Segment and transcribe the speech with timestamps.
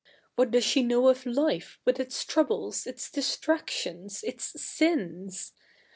[0.35, 5.53] What does she know of life, with its troubles, its distractio?is, its sins